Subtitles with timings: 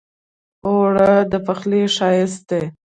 [0.65, 2.63] اوړه د پخلي ښايست دی